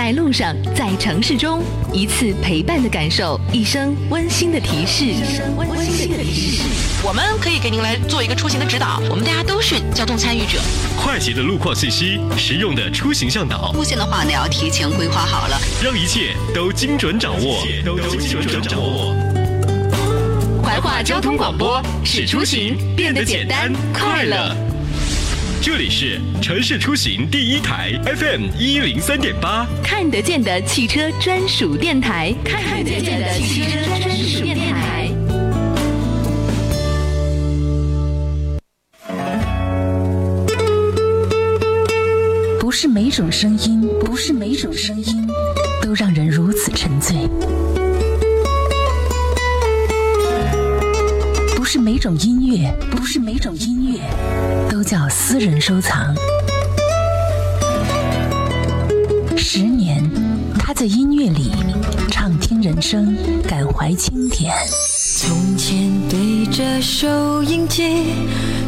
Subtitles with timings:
[0.00, 5.04] 在路上，在城市中，一次陪伴的感受，一声温馨的提示。
[7.02, 10.58] 我们可以给您来做一个出行的指导，我们大家都是交通参与者。
[10.98, 13.72] 快捷的路况信息，实用的出行向导。
[13.72, 17.62] 路线的话呢，要提前规划好了，让一切都精准掌握。
[17.84, 19.14] 都精准掌握。
[20.64, 24.69] 怀化交通广播，使出行变得简单快乐。
[25.62, 35.08] 这里是城市出行第一台 FM 一零三点八，看得见的汽车专属电台，看得见的汽车专属电台。
[42.58, 45.28] 不是每种声音，不是每种声音，
[45.82, 47.28] 都让人如此沉醉。
[51.72, 54.00] 是每种音乐，不是每种音乐
[54.68, 56.12] 都叫私人收藏。
[59.36, 60.02] 十年，
[60.58, 61.52] 他在音乐里
[62.10, 64.52] 畅听人生，感怀经典。
[65.18, 65.78] 从前
[66.08, 68.14] 对着收音机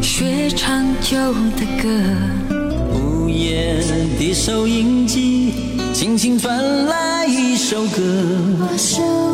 [0.01, 1.17] 学唱旧
[1.57, 2.55] 的歌，
[2.95, 3.83] 无言
[4.17, 5.53] 的收音机
[5.93, 9.32] 轻轻传来一首歌。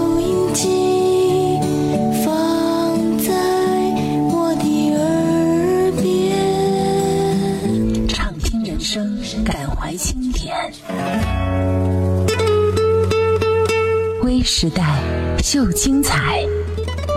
[15.50, 16.44] 秀精彩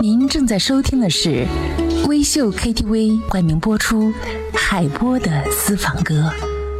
[0.00, 1.46] 您正在收听的是
[2.08, 4.10] 微秀 ktv 冠名播出
[4.54, 6.32] 海波的私房歌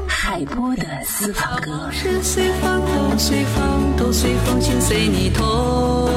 [0.09, 2.45] 海波的私房歌心随
[5.07, 6.09] 你痛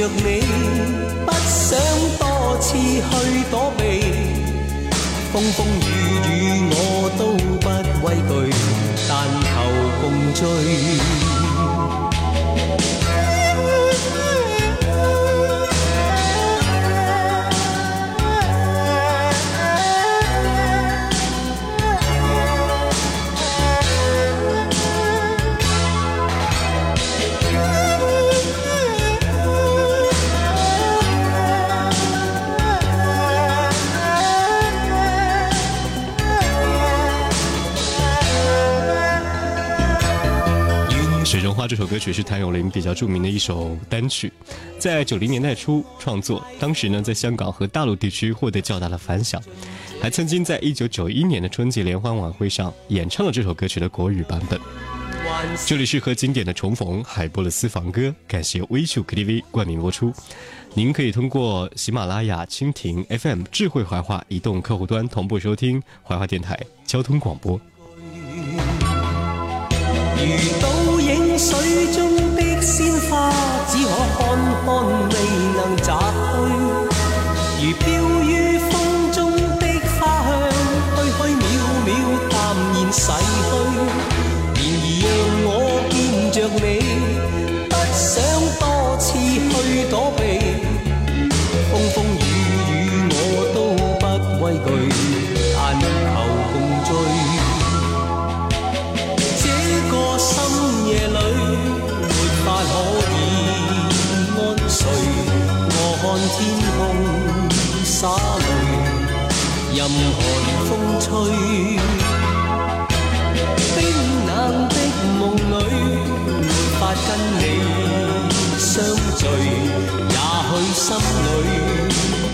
[0.00, 0.40] 若你
[1.26, 1.78] 不想
[2.18, 4.00] 多次去躲避，
[5.30, 8.54] 风风雨雨我都不畏惧，
[9.06, 11.09] 但求共醉。
[41.60, 44.32] 花这首歌曲是谭咏麟比较著名的一首单曲，
[44.78, 49.38] 在九零年代初创作，当时呢在香港和大陆地区获得较大的反响，
[50.00, 54.58] 还曾经在一九九一年的春节联欢晚会上演唱了这首歌曲的国语版本。
[55.66, 60.10] 这里是和经典的重逢，海波的私房歌，感谢微秀 KTV 冠名播出。
[60.72, 67.60] 您可以通过喜马拉雅、蜻蜓 FM、智慧怀化移动客户端同步收听怀化电台交通广播。
[74.68, 75.19] on me.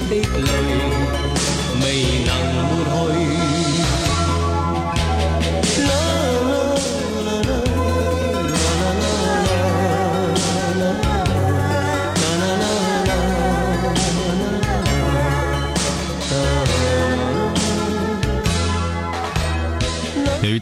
[0.08, 0.75] ¡Gracias!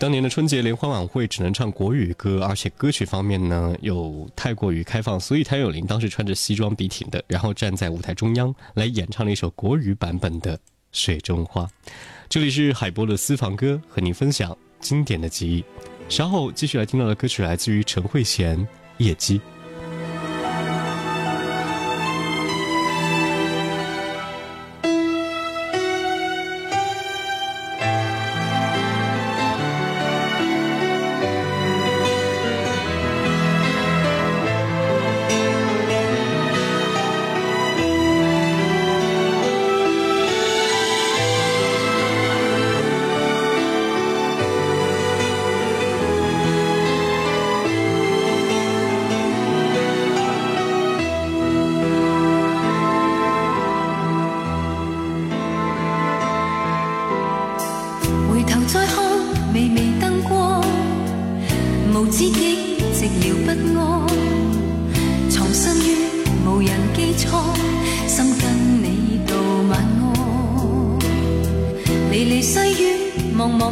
[0.05, 10.55] 当年的春节联欢晚会只能唱国语歌，而且歌曲方面呢又太过于开放，所以谭咏麟当时穿着西装笔挺的，然后站在舞台中央来演唱了一首国语版本的
[10.93, 11.63] 《水中花》。
[12.29, 15.65] 这里是海波的私房歌，和您分享经典的记忆。
[16.11, 18.57] 稍后继续来听到的歌曲来自于陈慧娴
[18.99, 19.39] 《夜机》。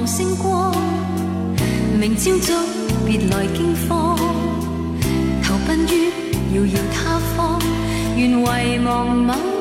[0.06, 0.72] 星光，
[1.98, 2.54] 明朝早，
[3.06, 4.16] 别来惊慌，
[5.44, 6.10] 投奔于
[6.56, 7.58] 遥遥他方，
[8.16, 9.51] 愿遗忘某。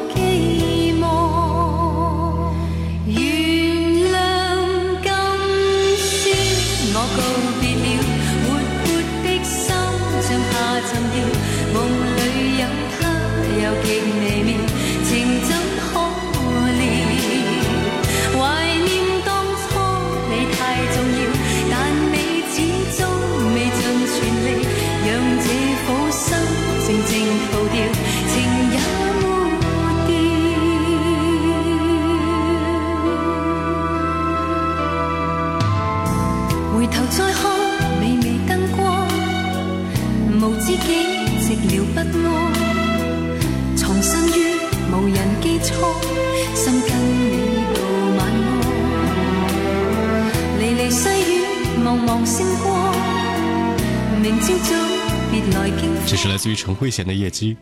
[56.61, 57.55] 陈慧娴的《夜机》，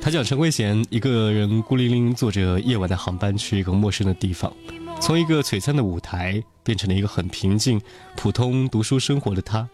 [0.00, 4.50] 他讲陈慧娴一个人孤零零坐着夜晚的航班去一个陌生的地方，
[4.98, 7.78] 从一个璀璨的舞台变成了一个很平静、
[8.16, 9.68] 普通读书生活的他，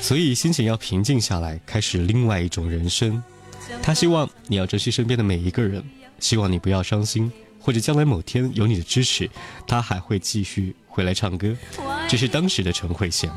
[0.00, 3.22] 所以心情要平静下来，开始另外一种人生。
[3.82, 5.84] 他希望你要珍惜身边的每一个人，
[6.18, 7.30] 希望你不要伤心，
[7.60, 9.30] 或者将来某天有你的支持，
[9.66, 11.54] 他还会继续回来唱歌。
[12.08, 13.28] 这是当时的陈慧娴。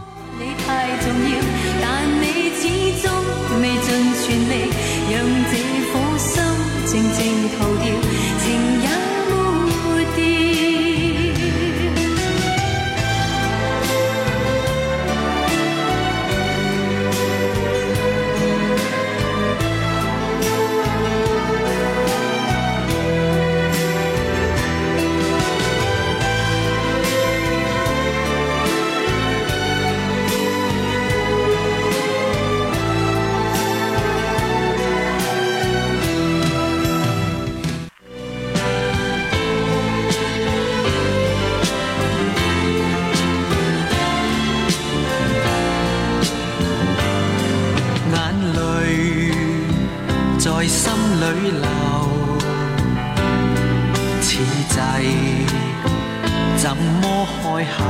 [57.62, 57.84] 开口，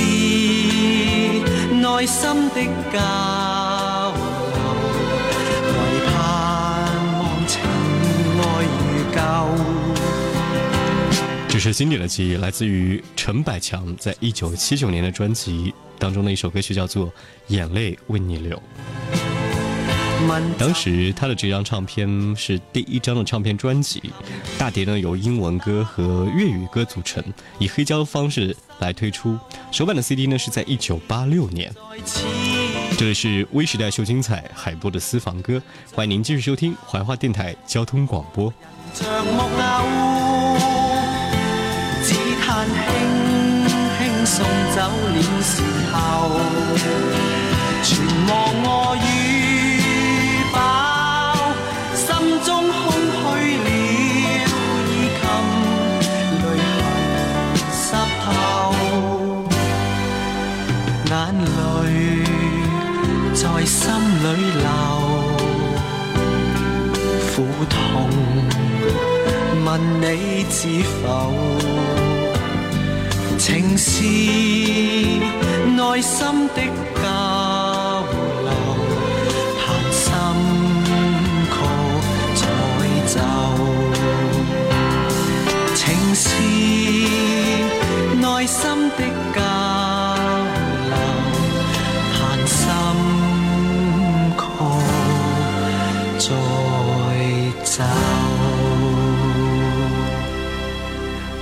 [1.76, 3.02] 内心的交
[4.12, 4.74] 流，
[5.70, 7.62] 唯盼望情
[8.34, 9.64] 埃如旧。
[11.50, 17.08] 这是经典的记忆，来自于陈百强在一九七九年的专辑当中的一首歌曲，叫做
[17.48, 18.56] 《眼泪为你流》。
[20.58, 24.02] 当时他的这张唱片是第一张的唱片专辑，
[24.58, 27.24] 大碟呢由英文歌和粤语歌组成，
[27.60, 29.38] 以黑胶的方式来推出。
[29.72, 31.72] 首版的 CD 呢是在一九八六年。
[32.98, 35.62] 这里是微时代秀精彩，海波的私房歌，
[35.94, 38.48] 欢迎您继续收听怀化电台交通广播。
[70.50, 70.68] 知
[71.02, 71.32] 否？
[73.38, 76.26] 情是内心
[76.56, 76.62] 的
[77.04, 78.04] 交
[78.46, 78.52] 流，
[79.62, 80.42] 弹心
[81.52, 83.28] 曲再奏。
[85.76, 86.40] 情是
[88.22, 89.42] 内心的。
[89.42, 89.47] 交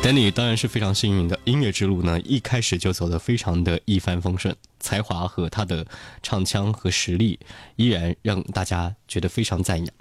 [0.05, 1.39] 陈你当然是非常幸运的。
[1.45, 4.55] 音乐之路呢，一开始就走得非常的一帆风顺。
[4.79, 5.83] 才华和他的
[6.21, 7.39] 唱腔和实力
[7.75, 9.91] 依然让大家觉得非常赞扬。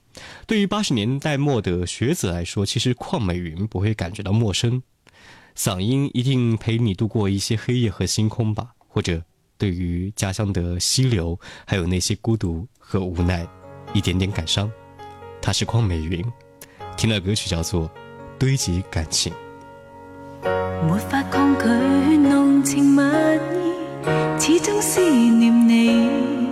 [0.46, 4.82] 对于八十年代末的学子来说，其实邝美云不会感觉到陌生。
[5.56, 9.22] 嗓音一定陪你度过一些黑夜和星空吧，或者
[9.56, 13.48] 对于家乡的溪流，还有那些孤独和无奈，
[13.94, 14.70] 一点点感伤。
[15.40, 16.22] 他是邝美云，
[16.94, 17.88] 听的歌曲叫做
[18.38, 19.32] 《堆积感情》。
[20.82, 21.64] 没法抗拒
[22.16, 26.48] 浓情蜜意，始终思念你，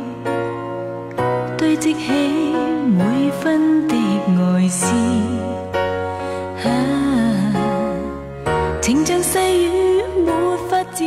[1.59, 2.55] 堆积起
[2.87, 4.87] 每分的爱思。
[6.62, 6.69] 啊，
[8.81, 11.05] 情像细雨没法止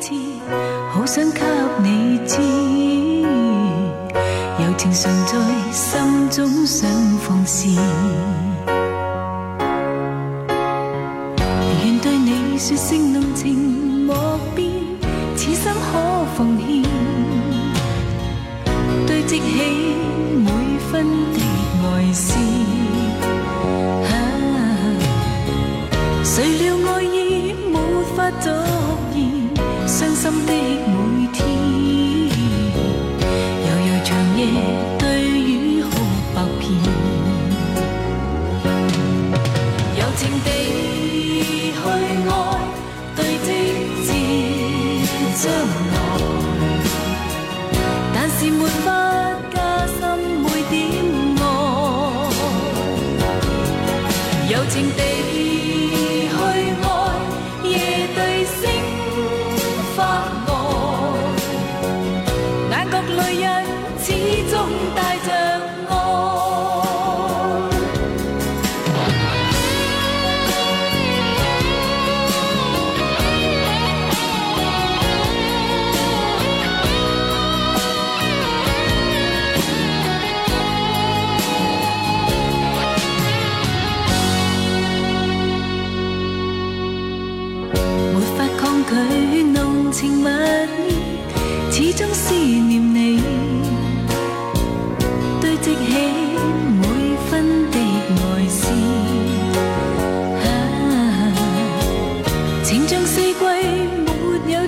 [0.00, 0.14] 蚀，
[0.90, 1.40] 好想给
[1.82, 2.40] 你知，
[4.64, 6.88] 柔情常在心中想
[7.20, 7.68] 放肆。
[12.66, 13.58] 说声浓情
[14.06, 14.70] 莫变，
[15.36, 16.82] 此心可奉献，
[19.06, 19.94] 堆积起
[20.34, 21.04] 每分
[21.34, 21.38] 的
[21.92, 22.38] 爱思、
[24.08, 24.16] 啊，
[26.24, 28.48] 谁料爱意无法续
[29.12, 30.93] 现，伤心的。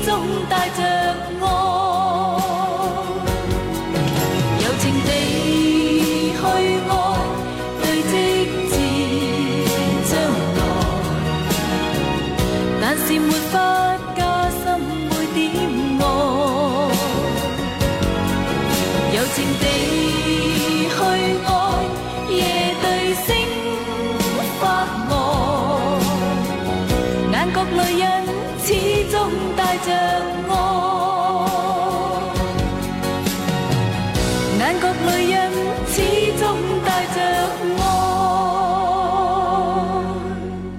[0.07, 0.96] 中带着。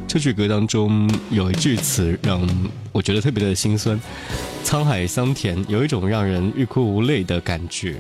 [0.08, 2.42] 这句歌当中有一句词让
[2.94, 4.00] 我觉得特别的心酸
[4.64, 7.94] ，“沧海桑田”，有一种让人欲哭无泪的感觉。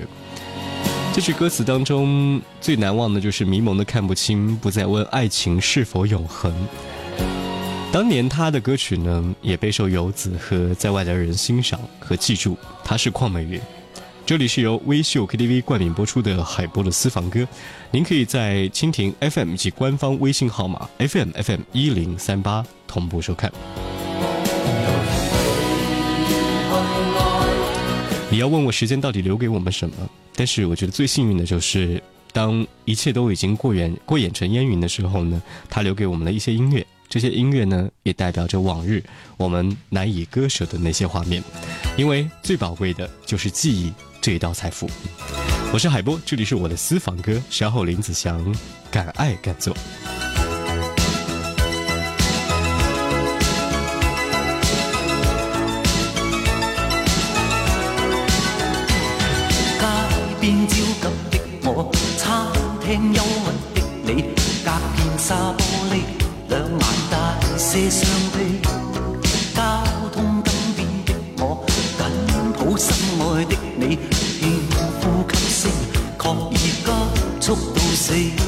[1.13, 6.53] 这句歌词当中最难忘的就是“迷蒙的看不清，不再问爱情是否永恒”。
[7.91, 12.57] 当年他的歌曲呢，也备受游子和在外的人欣赏和记住。
[12.85, 13.59] 他是邝美云。
[14.27, 17.47] 这里是由微秀 KTV 冠名播出的海波的私房歌，
[17.91, 23.49] 您可以在蜻蜓 FM 及官方微信号码 FMFM 一零三八同步收看。
[28.29, 29.95] 你要问我时间到底留给我们什么？
[30.35, 32.03] 但是我觉得最幸运的就是，
[32.33, 36.85] 当一切都已经过眼过眼成烟云的时候呢，它留给我们了一些音乐。
[37.09, 39.01] 这些音乐呢，也代表着往日
[39.37, 41.41] 我们难以割舍的那些画面，
[41.97, 44.89] 因为最宝贵的就是记忆这一道财富。
[45.71, 48.53] 我是海波，这里是我的私房歌，稍后林子祥，
[48.91, 49.75] 敢爱敢做。
[67.77, 68.59] 些伤悲，
[69.53, 69.63] 交
[70.11, 71.13] 通，灯边的
[71.45, 73.99] 我紧抱心爱的你，
[74.39, 74.51] 轻
[74.89, 75.71] 呼吸声，
[76.19, 76.91] 确已加
[77.39, 78.46] 速到死。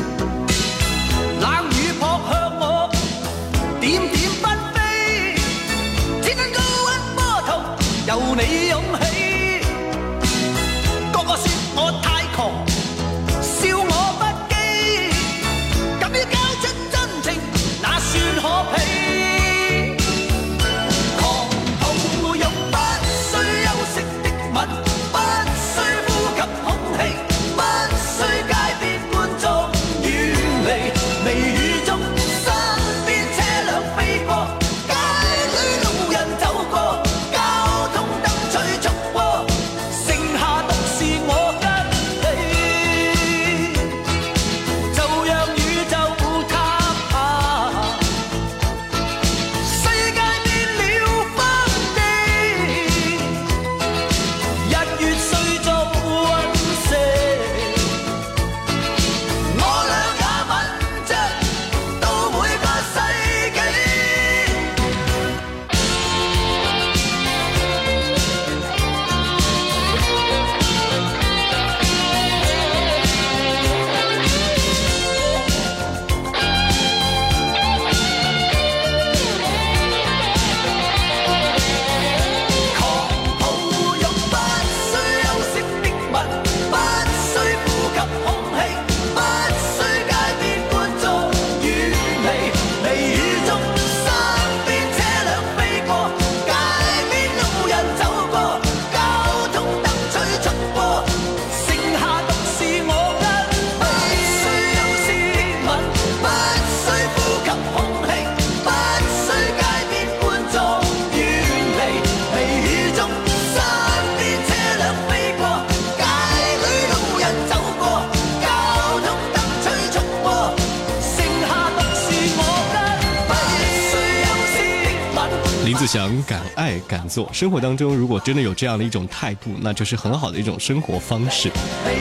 [126.26, 131.50] 敢爱敢做，生活当中如果真的有这样的一种态度，那就是很好的一种生活方式。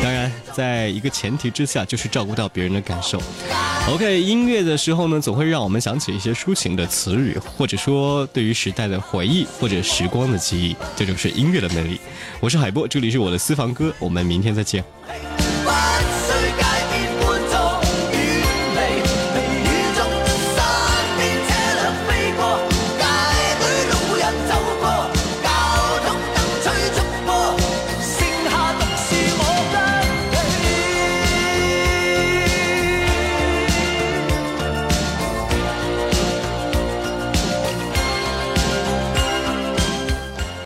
[0.03, 3.21] 当然，在一个前提之下，就是照顾到别人的感受。
[3.89, 12.01] OK，音乐的时候呢，总会让我们想起一些抒情的词语，或者说对于时代的回忆，或者时光的记忆，这就是音乐的魅力。
[12.41, 14.83] 我是海波，这里是我的私房歌，我们明天再见。